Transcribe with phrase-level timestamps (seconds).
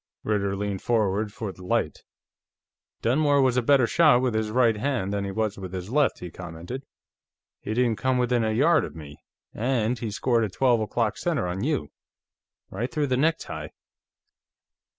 [0.23, 2.03] Ritter leaned forward for the light.
[3.03, 6.17] "Dunmore was a better shot with his right hand than he was with his left,"
[6.17, 6.87] he commented.
[7.59, 11.45] "He didn't come within a yard of me, and he scored a twelve o'clock center
[11.45, 11.91] on you.
[12.71, 13.67] Right through the necktie."